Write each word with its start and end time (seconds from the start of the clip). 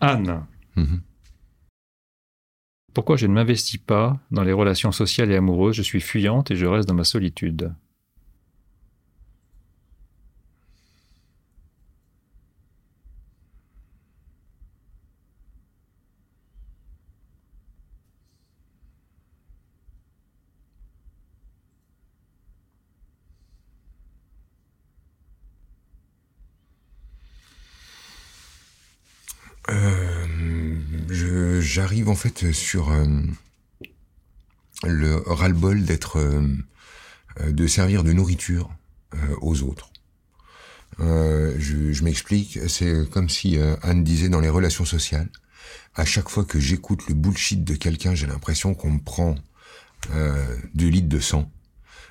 Anne. 0.00 0.44
Mhm. 0.76 1.00
Pourquoi 2.94 3.16
je 3.16 3.26
ne 3.26 3.32
m'investis 3.32 3.78
pas 3.78 4.18
dans 4.30 4.42
les 4.42 4.52
relations 4.52 4.92
sociales 4.92 5.30
et 5.30 5.36
amoureuses? 5.36 5.76
Je 5.76 5.82
suis 5.82 6.00
fuyante 6.00 6.50
et 6.50 6.56
je 6.56 6.66
reste 6.66 6.88
dans 6.88 6.94
ma 6.94 7.04
solitude. 7.04 7.74
Euh, 29.70 31.60
J'arrive 31.60 32.08
en 32.08 32.14
fait 32.14 32.52
sur 32.52 32.90
euh, 32.92 33.04
le 34.84 35.16
ras-le-bol 35.26 35.84
d'être, 35.84 36.18
euh, 36.18 36.46
de 37.50 37.66
servir 37.66 38.04
de 38.04 38.12
nourriture 38.12 38.70
euh, 39.14 39.18
aux 39.40 39.62
autres. 39.62 39.90
Euh, 41.00 41.54
je 41.58 41.92
je 41.92 42.04
m'explique, 42.04 42.58
c'est 42.68 43.08
comme 43.10 43.28
si 43.28 43.58
euh, 43.58 43.76
Anne 43.82 44.04
disait 44.04 44.28
dans 44.28 44.40
les 44.40 44.48
relations 44.48 44.84
sociales, 44.84 45.28
à 45.94 46.04
chaque 46.04 46.28
fois 46.28 46.44
que 46.44 46.60
j'écoute 46.60 47.06
le 47.08 47.14
bullshit 47.14 47.64
de 47.64 47.74
quelqu'un, 47.74 48.14
j'ai 48.14 48.26
l'impression 48.26 48.74
qu'on 48.74 48.92
me 48.92 49.00
prend 49.00 49.34
deux 50.74 50.88
litres 50.88 51.08
de 51.08 51.18
sang. 51.18 51.50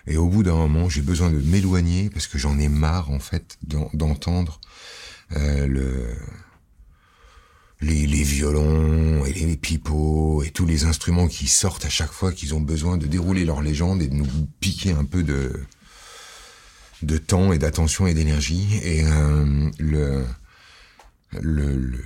Et 0.08 0.18
au 0.18 0.28
bout 0.28 0.44
d'un 0.44 0.56
moment, 0.56 0.90
j'ai 0.90 1.02
besoin 1.02 1.30
de 1.32 1.38
m'éloigner 1.40 2.10
parce 2.10 2.28
que 2.28 2.38
j'en 2.38 2.60
ai 2.60 2.68
marre 2.68 3.10
en 3.12 3.20
fait 3.20 3.58
d'en- 3.64 3.90
d'entendre 3.94 4.60
euh, 5.32 5.66
le 5.66 6.16
les, 7.86 8.24
violons 8.24 9.26
et 9.26 9.34
les 9.34 9.58
pipeaux 9.58 10.44
et 10.44 10.50
tous 10.50 10.66
les 10.66 10.86
instruments 10.86 11.28
qui 11.28 11.48
sortent 11.48 11.86
à 11.86 11.90
chaque 11.90 12.12
fois 12.12 12.32
qu'ils 12.32 12.56
ont 12.56 12.62
besoin 12.62 12.98
de 12.98 13.06
dérouler 13.06 13.46
leur 13.46 13.62
légende 13.62 14.02
et 14.02 14.08
de 14.08 14.16
nous 14.16 14.28
piquer 14.60 14.92
un 14.92 15.06
peu 15.06 15.24
de 15.24 15.58
temps 17.18 17.54
et 17.54 17.58
d'attention 17.58 18.08
et 18.08 18.14
d'énergie. 18.14 18.80
Et 18.84 19.04
euh, 19.04 19.70
le 19.80 20.26
le 21.42 21.78
le, 21.78 22.04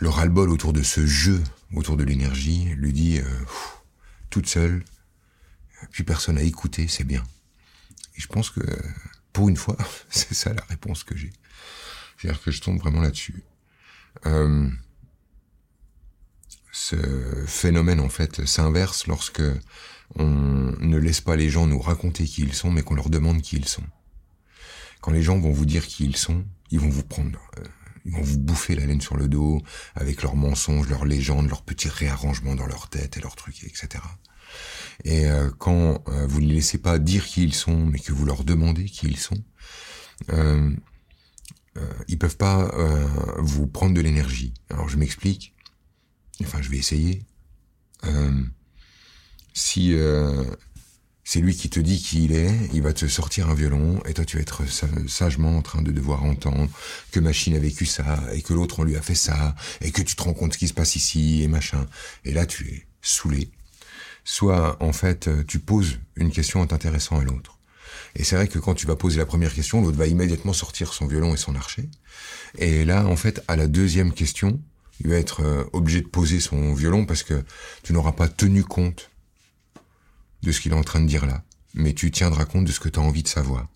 le 0.00 0.08
ras-le-bol 0.08 0.50
autour 0.50 0.72
de 0.72 0.82
ce 0.82 1.06
jeu 1.06 1.42
autour 1.74 1.96
de 1.96 2.04
l'énergie 2.04 2.66
lui 2.76 2.92
dit 2.92 3.18
euh, 3.18 3.24
toute 4.30 4.46
seule 4.48 4.84
plus 5.90 6.04
personne 6.04 6.38
à 6.38 6.42
écouter 6.42 6.86
c'est 6.88 7.04
bien. 7.04 7.22
Et 8.16 8.20
je 8.20 8.26
pense 8.26 8.50
que 8.50 8.60
pour 9.32 9.48
une 9.48 9.56
fois 9.56 9.76
c'est 10.10 10.34
ça 10.34 10.52
la 10.52 10.64
réponse 10.64 11.04
que 11.04 11.16
j'ai 11.16 11.32
c'est-à-dire 12.22 12.42
que 12.42 12.52
je 12.52 12.60
tombe 12.60 12.78
vraiment 12.78 13.00
là-dessus. 13.00 13.42
Euh, 14.26 14.68
ce 16.70 16.96
phénomène, 17.46 17.98
en 17.98 18.08
fait, 18.08 18.46
s'inverse 18.46 19.08
lorsque 19.08 19.42
on 20.14 20.28
ne 20.78 20.98
laisse 20.98 21.20
pas 21.20 21.34
les 21.34 21.50
gens 21.50 21.66
nous 21.66 21.80
raconter 21.80 22.24
qui 22.24 22.42
ils 22.42 22.54
sont, 22.54 22.70
mais 22.70 22.82
qu'on 22.82 22.94
leur 22.94 23.10
demande 23.10 23.42
qui 23.42 23.56
ils 23.56 23.66
sont. 23.66 23.82
Quand 25.00 25.10
les 25.10 25.22
gens 25.22 25.38
vont 25.40 25.50
vous 25.50 25.66
dire 25.66 25.84
qui 25.84 26.04
ils 26.04 26.16
sont, 26.16 26.44
ils 26.70 26.78
vont 26.78 26.88
vous 26.88 27.02
prendre, 27.02 27.40
euh, 27.58 27.64
ils 28.04 28.12
vont 28.12 28.22
vous 28.22 28.38
bouffer 28.38 28.76
la 28.76 28.86
laine 28.86 29.00
sur 29.00 29.16
le 29.16 29.26
dos 29.26 29.60
avec 29.96 30.22
leurs 30.22 30.36
mensonges, 30.36 30.88
leurs 30.88 31.04
légendes, 31.04 31.48
leurs 31.48 31.62
petits 31.62 31.88
réarrangements 31.88 32.54
dans 32.54 32.66
leur 32.66 32.88
tête 32.88 33.16
et 33.16 33.20
leurs 33.20 33.34
trucs, 33.34 33.64
etc. 33.64 33.88
Et 35.04 35.26
euh, 35.26 35.50
quand 35.58 36.04
euh, 36.08 36.26
vous 36.28 36.40
ne 36.40 36.46
les 36.46 36.54
laissez 36.54 36.78
pas 36.78 37.00
dire 37.00 37.26
qui 37.26 37.42
ils 37.42 37.54
sont, 37.54 37.84
mais 37.86 37.98
que 37.98 38.12
vous 38.12 38.26
leur 38.26 38.44
demandez 38.44 38.84
qui 38.84 39.06
ils 39.06 39.18
sont, 39.18 39.42
ils 42.08 42.18
peuvent 42.18 42.36
pas 42.36 42.70
euh, 42.74 43.06
vous 43.38 43.66
prendre 43.66 43.94
de 43.94 44.00
l'énergie. 44.00 44.52
Alors 44.70 44.88
je 44.88 44.96
m'explique. 44.96 45.54
Enfin, 46.42 46.60
je 46.60 46.68
vais 46.70 46.76
essayer. 46.78 47.24
Euh, 48.04 48.42
si 49.54 49.94
euh, 49.94 50.44
c'est 51.24 51.40
lui 51.40 51.54
qui 51.54 51.70
te 51.70 51.78
dit 51.78 52.02
qui 52.02 52.24
il 52.24 52.32
est, 52.32 52.52
il 52.72 52.82
va 52.82 52.92
te 52.92 53.06
sortir 53.06 53.48
un 53.48 53.54
violon 53.54 54.02
et 54.06 54.14
toi 54.14 54.24
tu 54.24 54.36
vas 54.36 54.42
être 54.42 54.66
sa- 54.68 54.88
sagement 55.06 55.56
en 55.56 55.62
train 55.62 55.82
de 55.82 55.92
devoir 55.92 56.24
entendre 56.24 56.68
que 57.12 57.20
machine 57.20 57.54
a 57.54 57.58
vécu 57.58 57.86
ça 57.86 58.20
et 58.32 58.42
que 58.42 58.52
l'autre 58.52 58.80
on 58.80 58.84
lui 58.84 58.96
a 58.96 59.02
fait 59.02 59.14
ça 59.14 59.54
et 59.80 59.92
que 59.92 60.02
tu 60.02 60.16
te 60.16 60.22
rends 60.22 60.34
compte 60.34 60.54
ce 60.54 60.58
qui 60.58 60.68
se 60.68 60.74
passe 60.74 60.96
ici 60.96 61.42
et 61.42 61.48
machin. 61.48 61.86
Et 62.24 62.32
là 62.32 62.44
tu 62.44 62.68
es 62.68 62.86
saoulé. 63.02 63.50
Soit 64.24 64.82
en 64.82 64.92
fait 64.92 65.28
euh, 65.28 65.44
tu 65.46 65.58
poses 65.58 65.98
une 66.16 66.30
question 66.30 66.60
en 66.60 66.66
t'intéressant 66.66 67.20
à 67.20 67.24
l'autre. 67.24 67.58
Et 68.16 68.24
c'est 68.24 68.36
vrai 68.36 68.48
que 68.48 68.58
quand 68.58 68.74
tu 68.74 68.86
vas 68.86 68.96
poser 68.96 69.18
la 69.18 69.26
première 69.26 69.54
question, 69.54 69.82
l'autre 69.82 69.96
va 69.96 70.06
immédiatement 70.06 70.52
sortir 70.52 70.92
son 70.92 71.06
violon 71.06 71.34
et 71.34 71.36
son 71.36 71.54
archer. 71.54 71.88
Et 72.58 72.84
là, 72.84 73.06
en 73.06 73.16
fait, 73.16 73.42
à 73.48 73.56
la 73.56 73.66
deuxième 73.66 74.12
question, 74.12 74.60
il 75.00 75.10
va 75.10 75.16
être 75.16 75.42
euh, 75.42 75.64
obligé 75.72 76.00
de 76.00 76.06
poser 76.06 76.40
son 76.40 76.74
violon 76.74 77.06
parce 77.06 77.22
que 77.22 77.42
tu 77.82 77.92
n'auras 77.92 78.12
pas 78.12 78.28
tenu 78.28 78.62
compte 78.64 79.10
de 80.42 80.52
ce 80.52 80.60
qu'il 80.60 80.72
est 80.72 80.76
en 80.76 80.84
train 80.84 81.00
de 81.00 81.06
dire 81.06 81.26
là. 81.26 81.42
Mais 81.74 81.94
tu 81.94 82.10
tiendras 82.10 82.44
compte 82.44 82.64
de 82.66 82.72
ce 82.72 82.80
que 82.80 82.88
tu 82.88 82.98
as 82.98 83.02
envie 83.02 83.22
de 83.22 83.28
savoir. 83.28 83.68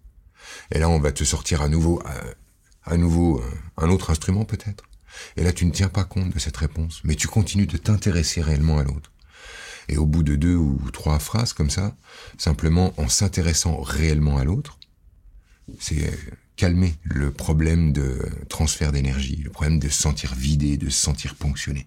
Et 0.71 0.79
là, 0.79 0.89
on 0.89 0.99
va 0.99 1.13
te 1.13 1.25
sortir 1.25 1.63
à 1.63 1.69
nouveau, 1.69 2.03
euh, 2.07 2.35
à 2.85 2.97
nouveau, 2.97 3.41
euh, 3.41 3.51
un 3.79 3.89
autre 3.89 4.11
instrument 4.11 4.45
peut-être. 4.45 4.85
Et 5.37 5.43
là, 5.43 5.53
tu 5.53 5.65
ne 5.65 5.71
tiens 5.71 5.89
pas 5.89 6.05
compte 6.05 6.31
de 6.31 6.39
cette 6.39 6.57
réponse, 6.57 7.01
mais 7.05 7.15
tu 7.15 7.27
continues 7.27 7.67
de 7.67 7.79
t'intéresser 7.79 8.43
réellement 8.43 8.79
à 8.79 8.85
l'autre. 8.85 9.11
Et 9.89 9.97
au 9.97 10.07
bout 10.07 10.23
de 10.23 10.37
deux 10.37 10.57
ou 10.57 10.81
trois 10.93 11.19
phrases 11.19 11.53
comme 11.53 11.71
ça, 11.71 11.97
simplement 12.39 12.93
en 12.97 13.09
s'intéressant 13.09 13.81
réellement 13.81 14.39
à 14.39 14.45
l'autre, 14.45 14.79
c'est 15.79 16.09
euh, 16.09 16.17
calmer 16.57 16.95
le 17.05 17.31
problème 17.31 17.93
de 17.93 18.19
transfert 18.49 18.93
d'énergie, 18.93 19.43
le 19.45 19.51
problème 19.51 19.79
de 19.79 19.89
se 19.89 20.01
sentir 20.03 20.35
vidé, 20.35 20.77
de 20.77 20.91
se 20.91 20.99
sentir 20.99 21.35
ponctionné. 21.35 21.87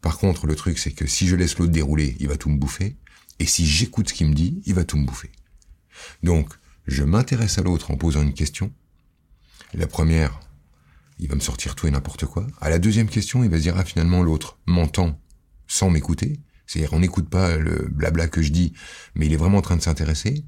Par 0.00 0.18
contre, 0.18 0.46
le 0.46 0.56
truc, 0.56 0.78
c'est 0.78 0.92
que 0.92 1.06
si 1.06 1.28
je 1.28 1.36
laisse 1.36 1.58
l'autre 1.58 1.72
dérouler, 1.72 2.16
il 2.18 2.28
va 2.28 2.36
tout 2.36 2.50
me 2.50 2.58
bouffer, 2.58 2.96
et 3.38 3.46
si 3.46 3.66
j'écoute 3.66 4.08
ce 4.08 4.14
qu'il 4.14 4.28
me 4.28 4.34
dit, 4.34 4.60
il 4.66 4.74
va 4.74 4.84
tout 4.84 4.98
me 4.98 5.06
bouffer. 5.06 5.30
Donc, 6.22 6.52
je 6.86 7.04
m'intéresse 7.04 7.58
à 7.58 7.62
l'autre 7.62 7.90
en 7.90 7.96
posant 7.96 8.22
une 8.22 8.34
question. 8.34 8.72
La 9.74 9.86
première, 9.86 10.40
il 11.18 11.28
va 11.28 11.36
me 11.36 11.40
sortir 11.40 11.76
tout 11.76 11.86
et 11.86 11.90
n'importe 11.90 12.26
quoi. 12.26 12.46
À 12.60 12.68
la 12.68 12.78
deuxième 12.78 13.08
question, 13.08 13.44
il 13.44 13.50
va 13.50 13.58
se 13.58 13.62
dire, 13.62 13.76
ah, 13.76 13.84
finalement, 13.84 14.22
l'autre 14.22 14.58
m'entend 14.66 15.18
sans 15.68 15.88
m'écouter. 15.88 16.40
C'est-à-dire, 16.66 16.92
on 16.92 17.00
n'écoute 17.00 17.28
pas 17.28 17.56
le 17.56 17.88
blabla 17.90 18.28
que 18.28 18.42
je 18.42 18.50
dis, 18.50 18.72
mais 19.14 19.26
il 19.26 19.32
est 19.32 19.36
vraiment 19.36 19.58
en 19.58 19.62
train 19.62 19.76
de 19.76 19.82
s'intéresser. 19.82 20.44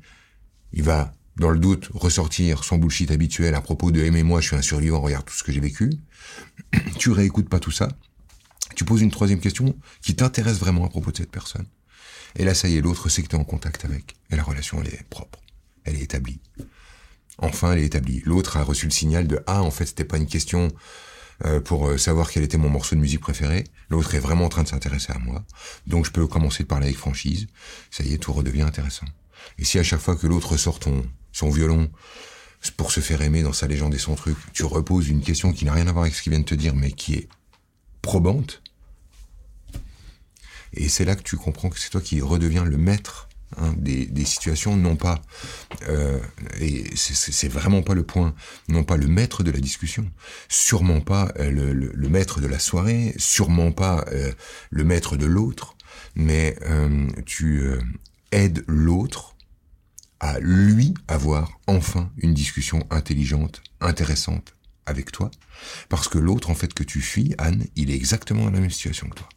Il 0.73 0.83
va, 0.83 1.13
dans 1.37 1.51
le 1.51 1.59
doute, 1.59 1.91
ressortir 1.93 2.65
son 2.65 2.79
bullshit 2.79 3.11
habituel 3.11 3.55
à 3.55 3.61
propos 3.61 3.91
de 3.91 4.03
aimez-moi, 4.03 4.41
je 4.41 4.49
suis 4.49 4.57
un 4.57 4.63
survivant, 4.63 5.01
regarde 5.01 5.25
tout 5.25 5.35
ce 5.35 5.45
que 5.45 5.53
j'ai 5.53 5.61
vécu. 5.61 5.91
tu 6.99 7.11
réécoutes 7.11 7.49
pas 7.49 7.61
tout 7.61 7.71
ça. 7.71 7.89
Tu 8.75 8.85
poses 8.85 9.03
une 9.03 9.11
troisième 9.11 9.41
question 9.41 9.77
qui 10.03 10.17
t'intéresse 10.17 10.59
vraiment 10.59 10.85
à 10.85 10.89
propos 10.89 11.13
de 11.13 11.17
cette 11.17 11.31
personne. 11.31 11.67
Et 12.37 12.45
là, 12.45 12.55
ça 12.55 12.69
y 12.69 12.77
est, 12.77 12.81
l'autre 12.81 13.09
sait 13.09 13.23
que 13.23 13.29
tu 13.29 13.37
en 13.37 13.45
contact 13.45 13.85
avec. 13.85 14.17
Et 14.31 14.37
la 14.37 14.43
relation, 14.43 14.81
elle 14.81 14.93
est 14.93 15.05
propre. 15.09 15.41
Elle 15.85 15.97
est 15.97 16.03
établie. 16.03 16.41
Enfin, 17.39 17.73
elle 17.73 17.81
est 17.81 17.87
établie. 17.87 18.23
L'autre 18.25 18.57
a 18.57 18.63
reçu 18.63 18.87
le 18.87 18.93
signal 18.93 19.27
de 19.27 19.41
ah, 19.47 19.63
en 19.63 19.71
fait, 19.71 19.87
c'était 19.87 20.05
pas 20.05 20.17
une 20.17 20.27
question 20.27 20.73
pour 21.65 21.89
euh, 21.89 21.99
savoir 21.99 22.31
quel 22.31 22.43
était 22.43 22.57
mon 22.57 22.69
morceau 22.69 22.97
de 22.97 23.01
musique 23.01 23.21
préféré. 23.21 23.65
L'autre 23.91 24.15
est 24.15 24.21
vraiment 24.21 24.45
en 24.45 24.49
train 24.49 24.63
de 24.63 24.69
s'intéresser 24.69 25.13
à 25.13 25.19
moi. 25.19 25.45
Donc, 25.87 26.07
je 26.07 26.11
peux 26.11 26.27
commencer 26.27 26.63
de 26.63 26.69
parler 26.69 26.87
avec 26.87 26.99
franchise. 26.99 27.47
Ça 27.91 28.05
y 28.05 28.15
est, 28.15 28.19
tout 28.19 28.33
redevient 28.33 28.63
intéressant. 28.63 29.07
Et 29.59 29.65
si 29.65 29.79
à 29.79 29.83
chaque 29.83 30.01
fois 30.01 30.17
que 30.17 30.27
l'autre 30.27 30.57
sort 30.57 30.79
ton, 30.79 31.05
son 31.33 31.51
violon 31.51 31.91
pour 32.77 32.93
se 32.93 33.01
faire 33.01 33.21
aimer 33.21 33.43
dans 33.43 33.53
sa 33.53 33.67
légende 33.67 33.95
et 33.95 33.99
son 33.99 34.15
truc, 34.15 34.37
tu 34.53 34.65
reposes 34.65 35.09
une 35.09 35.21
question 35.21 35.53
qui 35.53 35.65
n'a 35.65 35.73
rien 35.73 35.87
à 35.87 35.93
voir 35.93 36.05
avec 36.05 36.15
ce 36.15 36.23
qu'il 36.23 36.31
vient 36.31 36.41
de 36.41 36.47
te 36.47 36.55
dire, 36.55 36.75
mais 36.75 36.93
qui 36.93 37.15
est 37.15 37.29
probante, 38.01 38.63
et 40.77 40.89
c'est 40.89 41.05
là 41.05 41.15
que 41.15 41.23
tu 41.23 41.37
comprends 41.37 41.71
que 41.71 41.79
c'est 41.79 41.91
toi 41.91 42.01
qui 42.01 42.21
redeviens 42.21 42.65
le 42.65 42.77
maître 42.77 43.29
hein, 43.59 43.75
des, 43.77 44.25
situations, 44.25 44.77
non 44.77 44.97
pas, 44.97 45.21
euh, 45.89 46.19
et 46.61 46.85
c'est- 46.97 47.49
vraiment 47.49 47.83
pas 47.83 47.95
le 47.95 48.03
point, 48.03 48.35
non 48.69 48.85
pas 48.85 48.97
le 48.97 49.07
maître 49.07 49.43
de 49.43 49.51
la 49.51 49.61
discussion, 49.61 50.11
sûrement 50.49 51.01
pas 51.01 51.33
euh, 51.39 51.51
le, 51.51 52.09
maître 52.09 52.41
de 52.41 52.47
la 52.47 52.59
soirée, 52.59 53.15
sûrement 53.19 53.73
pas 53.73 54.05
euh, 54.13 54.33
le 54.71 54.85
maître 54.85 55.17
de 55.17 55.27
l'autre, 55.27 55.77
mais 56.17 56.57
tu 57.27 57.65
aides 58.33 58.65
l'autre 58.67 59.35
à 60.21 60.39
lui 60.41 60.95
avoir 61.09 61.59
enfin 61.67 62.11
une 62.19 62.35
discussion 62.35 62.87
intelligente, 62.91 63.63
intéressante 63.81 64.55
avec 64.87 65.13
toi, 65.13 65.31
parce 65.89 66.09
que 66.09 66.19
l'autre 66.19 66.51
en 66.51 66.55
fait 66.55 66.73
que 66.73 66.83
tu 66.85 67.01
fuis, 67.01 67.35
Anne, 67.39 67.67
il 67.77 67.91
est 67.91 67.95
exactement 67.95 68.45
dans 68.45 68.51
la 68.51 68.61
même 68.61 68.71
situation 68.71 69.09
que 69.09 69.17
toi 69.17 69.29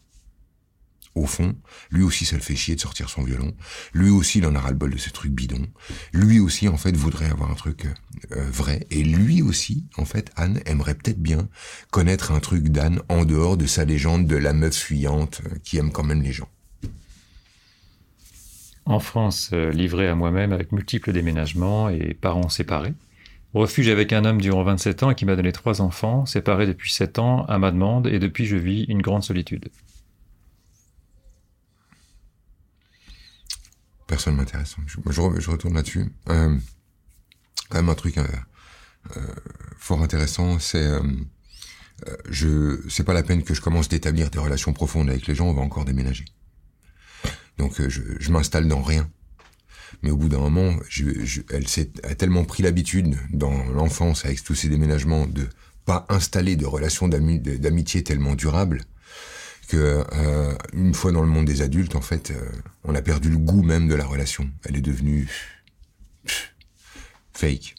au 1.17 1.25
fond, 1.25 1.55
lui 1.91 2.03
aussi 2.03 2.25
ça 2.25 2.35
le 2.35 2.41
fait 2.41 2.55
chier 2.55 2.75
de 2.75 2.79
sortir 2.79 3.09
son 3.09 3.23
violon. 3.23 3.53
Lui 3.93 4.09
aussi 4.09 4.39
il 4.39 4.45
en 4.45 4.55
a 4.55 4.59
ras 4.59 4.71
le 4.71 4.77
bol 4.77 4.91
de 4.91 4.97
ces 4.97 5.11
trucs 5.11 5.31
bidons. 5.31 5.67
Lui 6.13 6.39
aussi 6.39 6.67
en 6.67 6.77
fait 6.77 6.95
voudrait 6.95 7.29
avoir 7.29 7.51
un 7.51 7.55
truc 7.55 7.87
euh, 8.35 8.49
vrai. 8.49 8.85
Et 8.89 9.03
lui 9.03 9.41
aussi, 9.41 9.85
en 9.97 10.05
fait, 10.05 10.31
Anne 10.35 10.59
aimerait 10.65 10.95
peut-être 10.95 11.21
bien 11.21 11.47
connaître 11.91 12.31
un 12.31 12.39
truc 12.39 12.69
d'Anne 12.69 13.01
en 13.09 13.25
dehors 13.25 13.57
de 13.57 13.65
sa 13.65 13.85
légende 13.85 14.27
de 14.27 14.35
la 14.35 14.53
meuf 14.53 14.75
fuyante 14.75 15.41
euh, 15.45 15.55
qui 15.63 15.77
aime 15.77 15.91
quand 15.91 16.03
même 16.03 16.21
les 16.21 16.31
gens. 16.31 16.49
Enfance 18.85 19.51
euh, 19.53 19.71
livrée 19.71 20.07
à 20.07 20.15
moi-même 20.15 20.51
avec 20.51 20.71
multiples 20.71 21.11
déménagements 21.13 21.89
et 21.89 22.13
parents 22.13 22.49
séparés. 22.49 22.93
Refuge 23.53 23.89
avec 23.89 24.13
un 24.13 24.25
homme 24.25 24.41
durant 24.41 24.63
27 24.63 25.03
ans 25.03 25.13
qui 25.13 25.25
m'a 25.25 25.35
donné 25.35 25.51
trois 25.51 25.81
enfants, 25.81 26.25
séparé 26.25 26.67
depuis 26.67 26.91
7 26.91 27.19
ans 27.19 27.45
à 27.45 27.57
ma 27.59 27.71
demande, 27.71 28.07
et 28.07 28.19
depuis 28.19 28.45
je 28.45 28.57
vis 28.57 28.83
une 28.83 29.01
grande 29.01 29.23
solitude. 29.23 29.69
Personne 34.07 34.35
m'intéresse. 34.35 34.75
Je, 34.85 34.97
je, 35.11 35.49
retourne 35.49 35.75
là-dessus. 35.75 36.05
Euh, 36.29 36.55
quand 37.69 37.77
même 37.77 37.89
un 37.89 37.95
truc 37.95 38.17
euh, 38.17 38.23
euh, 39.15 39.21
fort 39.77 40.01
intéressant, 40.01 40.59
c'est 40.59 40.83
euh, 40.83 41.01
euh, 42.07 42.15
je 42.29 42.81
c'est 42.89 43.03
pas 43.03 43.13
la 43.13 43.23
peine 43.23 43.43
que 43.43 43.53
je 43.53 43.61
commence 43.61 43.89
d'établir 43.89 44.29
des 44.29 44.39
relations 44.39 44.73
profondes 44.73 45.09
avec 45.09 45.27
les 45.27 45.35
gens, 45.35 45.47
on 45.47 45.53
va 45.53 45.61
encore 45.61 45.85
déménager. 45.85 46.25
Donc 47.57 47.81
je, 47.87 48.01
je 48.19 48.31
m'installe 48.31 48.67
dans 48.67 48.81
rien. 48.81 49.09
Mais 50.03 50.11
au 50.11 50.17
bout 50.17 50.29
d'un 50.29 50.39
moment, 50.39 50.75
je, 50.89 51.41
elle 51.49 51.67
s'est 51.67 51.91
a 52.03 52.13
tellement 52.13 52.45
pris 52.45 52.61
l'habitude 52.61 53.17
dans 53.31 53.63
l'enfance 53.65 54.25
avec 54.25 54.43
tous 54.43 54.53
ces 54.53 54.69
déménagements 54.69 55.25
de 55.25 55.47
pas 55.85 56.05
installer 56.09 56.55
de 56.55 56.65
relations 56.65 57.07
d'amitié 57.07 58.03
tellement 58.03 58.35
durables 58.35 58.81
que 59.67 60.03
euh, 60.13 60.55
une 60.73 60.93
fois 60.93 61.11
dans 61.11 61.21
le 61.21 61.27
monde 61.27 61.45
des 61.45 61.61
adultes, 61.61 61.95
en 61.95 62.01
fait, 62.01 62.31
euh, 62.31 62.49
on 62.83 62.95
a 62.95 63.01
perdu 63.01 63.29
le 63.29 63.37
goût 63.37 63.63
même 63.63 63.87
de 63.87 63.95
la 63.95 64.05
relation. 64.05 64.49
Elle 64.63 64.77
est 64.77 64.81
devenue 64.81 65.27
fake. 67.33 67.75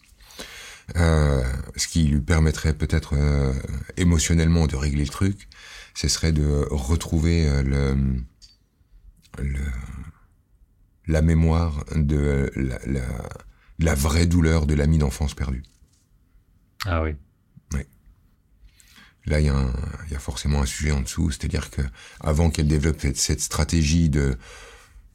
Euh, 0.97 1.43
ce 1.77 1.87
qui 1.89 2.05
lui 2.05 2.21
permettrait 2.21 2.73
peut-être 2.75 3.15
euh, 3.15 3.53
émotionnellement 3.97 4.67
de 4.67 4.77
régler 4.77 5.05
le 5.05 5.11
truc, 5.11 5.49
ce 5.95 6.09
serait 6.09 6.33
de 6.33 6.67
retrouver 6.71 7.47
euh, 7.47 7.63
le, 7.63 7.97
le 9.43 9.61
la 11.07 11.23
mémoire 11.23 11.85
de 11.95 12.51
la, 12.55 12.79
la, 12.87 13.29
la 13.79 13.95
vraie 13.95 14.27
douleur 14.27 14.67
de 14.67 14.75
l'ami 14.75 14.99
d'enfance 14.99 15.35
perdu. 15.35 15.63
Ah 16.85 17.03
oui. 17.03 17.11
Oui. 17.11 17.17
Là, 19.29 19.41
il 19.41 19.47
y, 19.47 19.51
a 19.51 19.67
y 20.11 20.15
a 20.15 20.19
forcément 20.19 20.63
un 20.63 20.67
sujet 20.67 20.91
en 20.91 21.01
dessous, 21.01 21.31
c'est-à-dire 21.31 21.71
que 21.71 21.83
avant 22.21 22.51
qu'elle 22.51 22.67
développe 22.69 23.01
cette 23.15 23.41
stratégie 23.41 24.09
de 24.09 24.39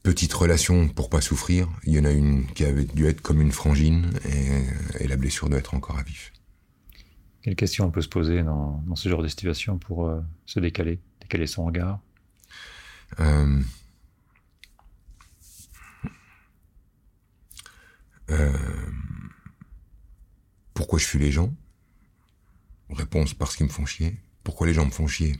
petite 0.02 0.32
relation 0.32 0.88
pour 0.88 1.10
pas 1.10 1.20
souffrir, 1.20 1.68
il 1.84 1.94
y 1.94 1.98
en 1.98 2.04
a 2.04 2.10
une 2.10 2.46
qui 2.52 2.64
avait 2.64 2.84
dû 2.84 3.06
être 3.06 3.20
comme 3.20 3.40
une 3.40 3.52
frangine 3.52 4.12
et, 4.24 5.04
et 5.04 5.08
la 5.08 5.16
blessure 5.16 5.48
doit 5.48 5.58
être 5.58 5.74
encore 5.74 5.98
à 5.98 6.02
vif. 6.02 6.32
Quelle 7.42 7.56
question 7.56 7.86
on 7.86 7.90
peut 7.90 8.02
se 8.02 8.08
poser 8.08 8.42
dans, 8.42 8.82
dans 8.86 8.96
ce 8.96 9.08
genre 9.08 9.22
de 9.22 9.28
situation 9.28 9.78
pour 9.78 10.06
euh, 10.06 10.20
se 10.46 10.60
décaler, 10.60 11.00
décaler 11.20 11.46
son 11.46 11.64
regard? 11.64 12.00
Euh, 13.20 13.60
Euh, 18.30 18.50
pourquoi 20.72 20.98
je 20.98 21.04
fuis 21.04 21.18
les 21.18 21.30
gens? 21.30 21.52
Réponse 22.90 23.34
parce 23.34 23.56
qu'ils 23.56 23.66
me 23.66 23.70
font 23.70 23.86
chier. 23.86 24.16
Pourquoi 24.42 24.66
les 24.66 24.74
gens 24.74 24.84
me 24.84 24.90
font 24.90 25.06
chier? 25.06 25.36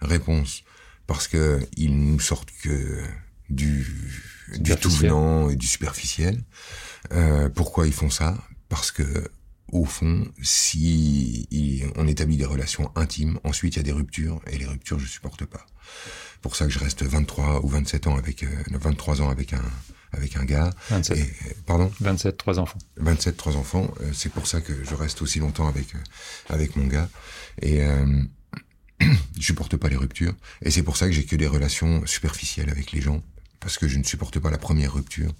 Réponse 0.00 0.64
parce 1.06 1.28
que 1.28 1.66
ils 1.76 1.96
nous 1.96 2.20
sortent 2.20 2.50
que 2.62 3.02
du 3.48 3.86
du 4.58 4.74
tout 4.76 4.90
venant 4.90 5.50
et 5.50 5.56
du 5.56 5.66
superficiel. 5.66 6.42
Euh, 7.12 7.48
pourquoi 7.48 7.86
ils 7.86 7.92
font 7.92 8.10
ça? 8.10 8.36
Parce 8.68 8.90
que 8.90 9.30
au 9.72 9.84
fond, 9.84 10.26
si 10.42 11.48
on 11.96 12.06
établit 12.06 12.36
des 12.36 12.44
relations 12.44 12.90
intimes, 12.94 13.38
ensuite 13.44 13.74
il 13.74 13.78
y 13.78 13.80
a 13.80 13.84
des 13.84 13.92
ruptures 13.92 14.40
et 14.50 14.58
les 14.58 14.66
ruptures 14.66 14.98
je 14.98 15.06
supporte 15.06 15.44
pas. 15.44 15.66
Pour 16.42 16.56
ça 16.56 16.66
que 16.66 16.70
je 16.70 16.78
reste 16.78 17.02
23 17.02 17.64
ou 17.64 17.68
27 17.68 18.06
ans 18.06 18.16
avec 18.16 18.42
euh, 18.42 18.48
23 18.70 19.22
ans 19.22 19.30
avec 19.30 19.52
un 19.52 19.62
avec 20.12 20.36
un 20.36 20.44
gars. 20.44 20.70
27. 20.90 21.18
Et, 21.18 21.56
pardon? 21.66 21.90
27, 22.00 22.36
trois 22.36 22.58
enfants. 22.58 22.78
27, 22.96 23.36
trois 23.36 23.56
enfants. 23.56 23.92
Euh, 24.00 24.10
c'est 24.12 24.30
pour 24.30 24.46
ça 24.46 24.60
que 24.60 24.72
je 24.84 24.94
reste 24.94 25.20
aussi 25.22 25.40
longtemps 25.40 25.68
avec 25.68 25.94
euh, 25.94 25.98
avec 26.48 26.76
mon 26.76 26.86
gars. 26.86 27.08
Et 27.60 27.82
euh, 27.82 28.22
je 29.00 29.44
supporte 29.44 29.76
pas 29.76 29.88
les 29.88 29.96
ruptures. 29.96 30.34
Et 30.62 30.70
c'est 30.70 30.82
pour 30.82 30.96
ça 30.96 31.06
que 31.06 31.12
j'ai 31.12 31.24
que 31.24 31.36
des 31.36 31.46
relations 31.46 32.06
superficielles 32.06 32.70
avec 32.70 32.92
les 32.92 33.00
gens, 33.00 33.22
parce 33.60 33.78
que 33.78 33.88
je 33.88 33.98
ne 33.98 34.04
supporte 34.04 34.38
pas 34.38 34.50
la 34.50 34.58
première 34.58 34.94
rupture 34.94 35.32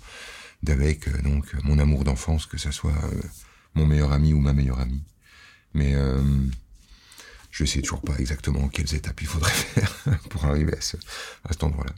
d'avec 0.63 1.09
euh, 1.09 1.23
donc 1.23 1.53
mon 1.65 1.79
amour 1.79 2.05
d'enfance, 2.05 2.47
que 2.47 2.59
ça 2.59 2.73
soit 2.73 2.93
euh, 2.93 3.23
mon 3.77 3.87
meilleur 3.87 4.13
ami 4.13 4.33
ou 4.33 4.41
ma 4.41 4.53
meilleure 4.53 4.81
amie. 4.81 5.03
Mais 5.75 5.95
euh, 5.95 6.23
je 7.51 7.65
sais 7.65 7.81
toujours 7.81 8.03
pas 8.03 8.17
exactement 8.19 8.69
quelles 8.69 8.95
étapes 8.95 9.21
il 9.21 9.27
faudrait 9.27 9.51
faire 9.53 10.21
pour 10.31 10.45
arriver 10.47 10.77
à, 10.77 10.81
ce, 10.81 10.97
à 11.45 11.53
cet 11.53 11.63
endroit-là. 11.63 11.95